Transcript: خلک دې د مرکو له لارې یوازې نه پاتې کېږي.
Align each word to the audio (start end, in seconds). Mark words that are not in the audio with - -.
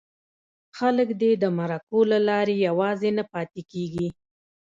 خلک 0.77 1.09
دې 1.21 1.31
د 1.37 1.43
مرکو 1.57 1.99
له 2.11 2.17
لارې 2.29 2.55
یوازې 2.67 3.09
نه 3.17 3.23
پاتې 3.31 3.61
کېږي. 3.71 4.07